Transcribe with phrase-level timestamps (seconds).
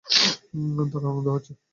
[0.77, 1.51] দারুণ আনন্দ হচ্ছে।